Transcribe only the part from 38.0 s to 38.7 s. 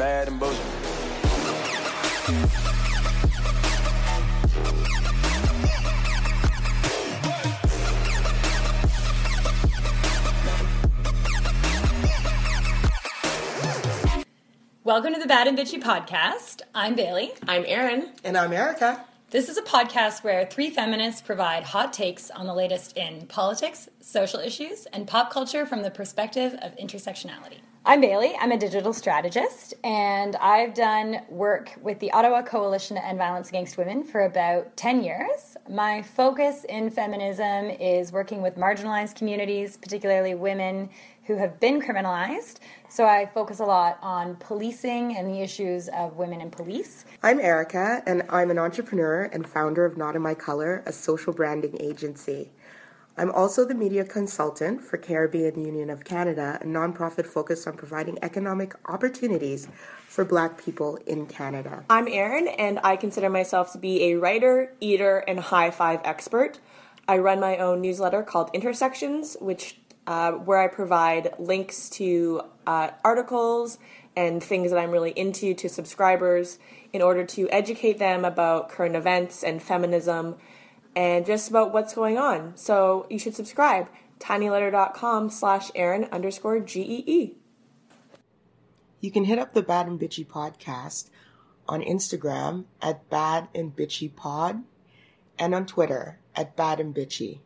working with